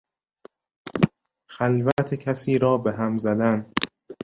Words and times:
خلوت 1.49 2.13
کسی 2.15 2.57
را 2.59 2.77
به 2.77 2.91
هم 2.93 3.17
زدن 3.17 3.71